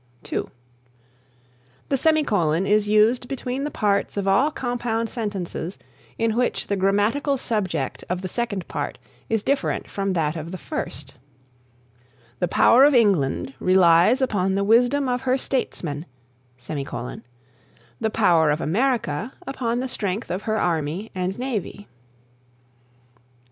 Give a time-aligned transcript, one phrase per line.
[0.23, 0.49] (2)
[1.89, 5.77] The Semicolon is used between the parts of all compound sentences
[6.17, 8.97] in which the grammatical subject of the second part
[9.29, 11.13] is different from that of the first:
[12.39, 16.07] "The power of England relies upon the wisdom of her statesmen;
[16.57, 21.87] the power of America upon the strength of her army and navy."